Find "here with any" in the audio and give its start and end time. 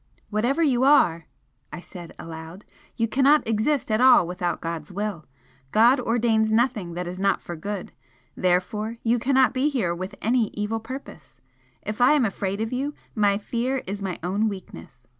9.69-10.47